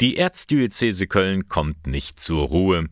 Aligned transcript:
Die 0.00 0.16
Erzdiözese 0.16 1.06
Köln 1.06 1.46
kommt 1.46 1.86
nicht 1.86 2.18
zur 2.20 2.48
Ruhe. 2.48 2.88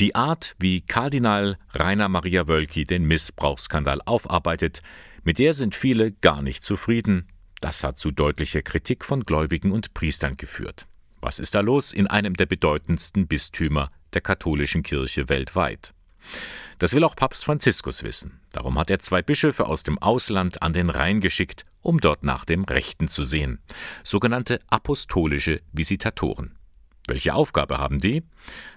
Die 0.00 0.14
Art, 0.14 0.56
wie 0.58 0.80
Kardinal 0.80 1.58
Rainer 1.74 2.08
Maria 2.08 2.48
Wölki 2.48 2.86
den 2.86 3.04
Missbrauchsskandal 3.04 4.00
aufarbeitet, 4.06 4.80
mit 5.24 5.38
der 5.38 5.52
sind 5.52 5.76
viele 5.76 6.10
gar 6.10 6.40
nicht 6.40 6.64
zufrieden. 6.64 7.28
Das 7.60 7.84
hat 7.84 7.98
zu 7.98 8.12
deutlicher 8.12 8.62
Kritik 8.62 9.04
von 9.04 9.24
Gläubigen 9.24 9.72
und 9.72 9.92
Priestern 9.92 10.38
geführt. 10.38 10.86
Was 11.20 11.38
ist 11.38 11.54
da 11.54 11.60
los 11.60 11.92
in 11.92 12.06
einem 12.06 12.32
der 12.32 12.46
bedeutendsten 12.46 13.26
Bistümer 13.26 13.90
der 14.14 14.22
katholischen 14.22 14.82
Kirche 14.82 15.28
weltweit? 15.28 15.92
Das 16.78 16.94
will 16.94 17.02
auch 17.02 17.16
Papst 17.16 17.44
Franziskus 17.44 18.04
wissen. 18.04 18.40
Darum 18.52 18.78
hat 18.78 18.88
er 18.88 19.00
zwei 19.00 19.20
Bischöfe 19.20 19.66
aus 19.66 19.82
dem 19.82 19.98
Ausland 19.98 20.62
an 20.62 20.72
den 20.72 20.90
Rhein 20.90 21.20
geschickt, 21.20 21.64
um 21.82 21.98
dort 21.98 22.22
nach 22.22 22.44
dem 22.44 22.62
Rechten 22.62 23.08
zu 23.08 23.24
sehen. 23.24 23.58
Sogenannte 24.04 24.60
apostolische 24.70 25.60
Visitatoren. 25.72 26.56
Welche 27.08 27.34
Aufgabe 27.34 27.78
haben 27.78 27.98
die? 27.98 28.22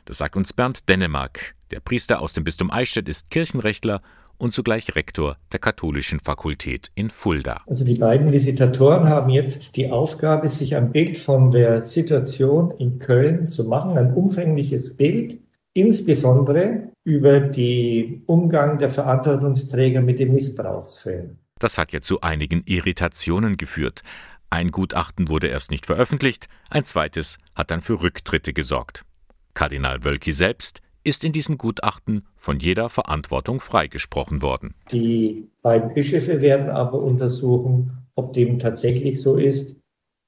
Das 0.05 0.17
sagt 0.17 0.35
uns 0.35 0.51
Bernd 0.51 0.89
Dennemark. 0.89 1.53
Der 1.69 1.79
Priester 1.79 2.21
aus 2.21 2.33
dem 2.33 2.43
Bistum 2.43 2.71
Eichstätt 2.71 3.07
ist 3.07 3.29
Kirchenrechtler 3.29 4.01
und 4.39 4.51
zugleich 4.51 4.95
Rektor 4.95 5.37
der 5.51 5.59
Katholischen 5.59 6.19
Fakultät 6.19 6.89
in 6.95 7.11
Fulda. 7.11 7.61
Also 7.67 7.85
die 7.85 7.99
beiden 7.99 8.31
Visitatoren 8.31 9.07
haben 9.07 9.29
jetzt 9.29 9.75
die 9.75 9.91
Aufgabe, 9.91 10.49
sich 10.49 10.75
ein 10.75 10.91
Bild 10.91 11.19
von 11.19 11.51
der 11.51 11.83
Situation 11.83 12.71
in 12.79 12.97
Köln 12.97 13.47
zu 13.47 13.65
machen, 13.65 13.95
ein 13.95 14.13
umfängliches 14.15 14.97
Bild, 14.97 15.39
insbesondere 15.73 16.90
über 17.03 17.39
den 17.39 18.23
Umgang 18.27 18.77
der 18.77 18.89
Verantwortungsträger 18.89 20.01
mit 20.01 20.19
den 20.19 20.33
Missbrauchsfällen. 20.33 21.39
Das 21.59 21.77
hat 21.77 21.93
ja 21.93 22.01
zu 22.01 22.21
einigen 22.21 22.63
Irritationen 22.65 23.57
geführt. 23.57 24.01
Ein 24.49 24.71
Gutachten 24.71 25.29
wurde 25.29 25.47
erst 25.47 25.71
nicht 25.71 25.85
veröffentlicht, 25.85 26.47
ein 26.69 26.83
zweites 26.83 27.37
hat 27.55 27.71
dann 27.71 27.81
für 27.81 28.01
Rücktritte 28.01 28.53
gesorgt. 28.53 29.05
Kardinal 29.53 30.03
Wölki 30.03 30.31
selbst 30.31 30.81
ist 31.03 31.23
in 31.23 31.31
diesem 31.31 31.57
Gutachten 31.57 32.25
von 32.35 32.59
jeder 32.59 32.89
Verantwortung 32.89 33.59
freigesprochen 33.59 34.41
worden. 34.41 34.75
Die 34.91 35.49
beiden 35.61 35.93
Bischöfe 35.93 36.41
werden 36.41 36.69
aber 36.69 37.01
untersuchen, 37.01 38.07
ob 38.15 38.33
dem 38.33 38.59
tatsächlich 38.59 39.21
so 39.21 39.37
ist. 39.37 39.75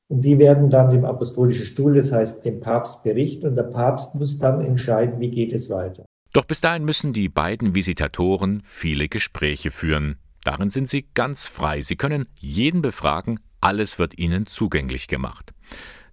Und 0.09 0.23
die 0.23 0.37
werden 0.37 0.69
dann 0.69 0.91
dem 0.91 1.05
Apostolischen 1.05 1.65
Stuhl, 1.65 1.95
das 1.95 2.11
heißt 2.11 2.43
dem 2.43 2.59
Papst, 2.59 3.03
berichten. 3.03 3.47
Und 3.47 3.55
der 3.55 3.63
Papst 3.63 4.15
muss 4.15 4.39
dann 4.39 4.61
entscheiden, 4.61 5.19
wie 5.19 5.29
geht 5.29 5.53
es 5.53 5.69
weiter. 5.69 6.05
Doch 6.33 6.45
bis 6.45 6.61
dahin 6.61 6.83
müssen 6.83 7.13
die 7.13 7.29
beiden 7.29 7.75
Visitatoren 7.75 8.61
viele 8.63 9.07
Gespräche 9.07 9.69
führen. 9.69 10.15
Darin 10.43 10.71
sind 10.71 10.89
sie 10.89 11.05
ganz 11.13 11.45
frei. 11.45 11.81
Sie 11.81 11.95
können 11.95 12.25
jeden 12.39 12.81
befragen, 12.81 13.39
alles 13.61 13.99
wird 13.99 14.17
ihnen 14.17 14.47
zugänglich 14.47 15.07
gemacht. 15.07 15.53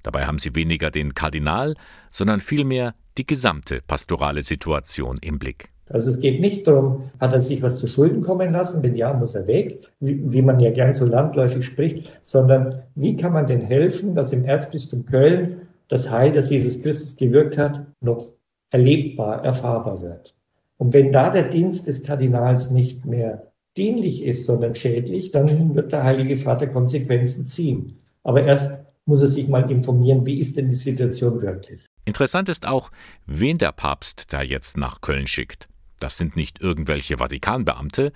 Dabei 0.03 0.27
haben 0.27 0.37
sie 0.37 0.55
weniger 0.55 0.91
den 0.91 1.15
Kardinal, 1.15 1.75
sondern 2.11 2.41
vielmehr 2.41 2.95
die 3.17 3.27
gesamte 3.27 3.81
pastorale 3.87 4.43
Situation 4.43 5.17
im 5.23 5.39
Blick. 5.39 5.71
Also 5.89 6.11
es 6.11 6.21
geht 6.21 6.39
nicht 6.39 6.67
darum, 6.67 7.11
hat 7.19 7.33
er 7.33 7.41
sich 7.41 7.63
was 7.63 7.79
zu 7.79 7.87
Schulden 7.87 8.21
kommen 8.21 8.53
lassen, 8.53 8.83
wenn 8.83 8.97
ja, 8.97 9.15
muss 9.15 9.35
er 9.35 9.47
weg, 9.47 9.81
wie, 10.01 10.21
wie, 10.31 10.43
man 10.43 10.61
ja 10.61 10.71
gern 10.71 10.93
so 10.93 11.07
landläufig 11.07 11.65
spricht, 11.65 12.13
sondern 12.23 12.83
wie 12.95 13.17
kann 13.17 13.33
man 13.33 13.47
denn 13.47 13.63
helfen, 13.63 14.15
dass 14.15 14.35
im 14.35 14.45
Erzbistum 14.45 15.07
Köln 15.07 15.63
das 15.89 16.11
Heil, 16.11 16.31
das 16.31 16.51
Jesus 16.51 16.81
Christus 16.83 17.17
gewirkt 17.17 17.57
hat, 17.57 17.87
noch 18.01 18.35
erlebbar, 18.71 19.45
erfahrbar 19.45 20.03
wird. 20.03 20.35
Und 20.79 20.93
wenn 20.93 21.13
da 21.13 21.31
der 21.31 21.45
Dienst 21.45 21.87
des 21.87 22.03
Kardinals 22.03 22.71
nicht 22.71 23.05
mehr 23.05 23.53
dienlich 23.77 24.25
ist, 24.25 24.47
sondern 24.47 24.75
schädlich, 24.75 25.31
dann 25.31 25.75
wird 25.75 25.93
der 25.93 26.05
Heilige 26.05 26.37
Vater 26.37 26.67
Konsequenzen 26.67 27.47
ziehen. 27.47 27.99
Aber 28.25 28.43
erst 28.43 28.81
muss 29.05 29.21
er 29.21 29.27
sich 29.27 29.49
mal 29.49 29.71
informieren, 29.71 30.25
wie 30.27 30.39
ist 30.39 30.57
denn 30.57 30.69
die 30.69 30.77
Situation 30.77 31.41
wirklich. 31.41 31.85
Interessant 32.05 32.49
ist 32.49 32.67
auch, 32.67 32.91
wen 33.27 33.59
der 33.59 33.73
Papst 33.73 34.33
da 34.33 34.43
jetzt 34.43 34.77
nach 34.77 35.01
Köln 35.01 35.27
schickt. 35.27 35.69
Das 35.99 36.17
sind 36.17 36.35
nicht 36.37 36.61
irgendwelche 36.61 37.19
Vatikanbeamte, 37.19 38.13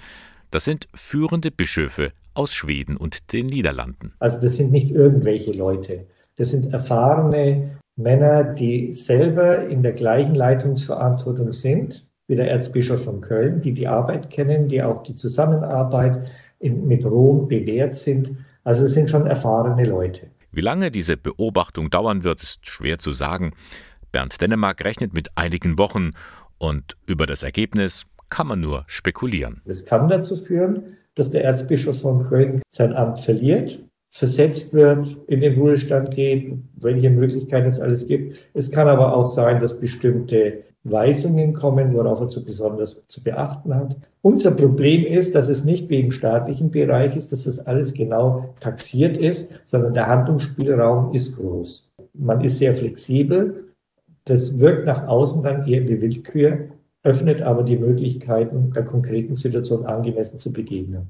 das 0.50 0.64
sind 0.64 0.88
führende 0.94 1.50
Bischöfe 1.50 2.12
aus 2.32 2.52
Schweden 2.52 2.96
und 2.96 3.32
den 3.32 3.46
Niederlanden. 3.46 4.12
Also 4.20 4.40
das 4.40 4.56
sind 4.56 4.72
nicht 4.72 4.90
irgendwelche 4.90 5.52
Leute. 5.52 6.06
Das 6.36 6.50
sind 6.50 6.72
erfahrene 6.72 7.78
Männer, 7.96 8.42
die 8.42 8.92
selber 8.92 9.66
in 9.66 9.82
der 9.82 9.92
gleichen 9.92 10.34
Leitungsverantwortung 10.34 11.52
sind 11.52 12.06
wie 12.26 12.36
der 12.36 12.50
Erzbischof 12.50 13.04
von 13.04 13.20
Köln, 13.20 13.60
die 13.60 13.72
die 13.72 13.86
Arbeit 13.86 14.30
kennen, 14.30 14.68
die 14.68 14.82
auch 14.82 15.02
die 15.02 15.14
Zusammenarbeit 15.14 16.26
in, 16.58 16.86
mit 16.86 17.04
Rom 17.04 17.48
bewährt 17.48 17.94
sind. 17.94 18.32
Also 18.64 18.84
es 18.84 18.94
sind 18.94 19.10
schon 19.10 19.26
erfahrene 19.26 19.84
Leute. 19.84 20.28
Wie 20.50 20.62
lange 20.62 20.90
diese 20.90 21.16
Beobachtung 21.16 21.90
dauern 21.90 22.24
wird, 22.24 22.42
ist 22.42 22.66
schwer 22.66 22.98
zu 22.98 23.10
sagen. 23.10 23.52
Bernd 24.10 24.40
Dänemark 24.40 24.82
rechnet 24.84 25.12
mit 25.12 25.28
einigen 25.36 25.76
Wochen 25.76 26.12
und 26.58 26.96
über 27.06 27.26
das 27.26 27.42
Ergebnis 27.42 28.06
kann 28.30 28.46
man 28.46 28.60
nur 28.60 28.84
spekulieren. 28.86 29.60
Es 29.66 29.84
kann 29.84 30.08
dazu 30.08 30.36
führen, 30.36 30.96
dass 31.14 31.30
der 31.30 31.44
Erzbischof 31.44 32.00
von 32.00 32.24
Köln 32.24 32.62
sein 32.68 32.94
Amt 32.94 33.20
verliert 33.20 33.80
versetzt 34.14 34.72
wird, 34.72 35.16
in 35.26 35.40
den 35.40 35.58
Ruhestand 35.58 36.12
geht, 36.12 36.56
welche 36.76 37.10
Möglichkeiten 37.10 37.66
es 37.66 37.80
alles 37.80 38.06
gibt. 38.06 38.38
Es 38.54 38.70
kann 38.70 38.86
aber 38.86 39.16
auch 39.16 39.26
sein, 39.26 39.60
dass 39.60 39.78
bestimmte 39.78 40.62
Weisungen 40.84 41.52
kommen, 41.52 41.92
worauf 41.94 42.20
er 42.20 42.28
zu 42.28 42.44
besonders 42.44 43.02
zu 43.08 43.24
beachten 43.24 43.74
hat. 43.74 43.96
Unser 44.22 44.52
Problem 44.52 45.04
ist, 45.04 45.34
dass 45.34 45.48
es 45.48 45.64
nicht 45.64 45.88
wie 45.88 45.98
im 45.98 46.12
staatlichen 46.12 46.70
Bereich 46.70 47.16
ist, 47.16 47.32
dass 47.32 47.44
das 47.44 47.58
alles 47.66 47.92
genau 47.92 48.54
taxiert 48.60 49.16
ist, 49.16 49.50
sondern 49.64 49.94
der 49.94 50.06
Handlungsspielraum 50.06 51.12
ist 51.12 51.36
groß. 51.36 51.90
Man 52.12 52.40
ist 52.42 52.58
sehr 52.58 52.72
flexibel. 52.72 53.64
Das 54.26 54.60
wirkt 54.60 54.86
nach 54.86 55.08
außen 55.08 55.42
dann 55.42 55.66
eher 55.66 55.88
wie 55.88 56.00
Willkür, 56.00 56.68
öffnet 57.02 57.42
aber 57.42 57.64
die 57.64 57.76
Möglichkeiten, 57.76 58.72
der 58.72 58.84
konkreten 58.84 59.34
Situation 59.34 59.84
angemessen 59.86 60.38
zu 60.38 60.52
begegnen. 60.52 61.08